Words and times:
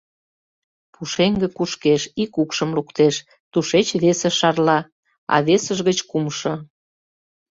Пушеҥге 0.93 1.47
кушкеш, 1.57 2.01
ик 2.23 2.33
укшым 2.41 2.69
луктеш, 2.77 3.15
тушеч 3.51 3.87
весе 4.01 4.29
шарла, 4.39 4.79
а 5.33 5.35
весыж 5.47 5.79
гыч 5.87 5.99
кумшо... 6.09 6.53